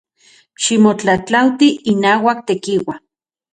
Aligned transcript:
Ximotlajtlauati 0.63 1.69
inauak 1.93 2.39
Tekiua. 2.51 2.95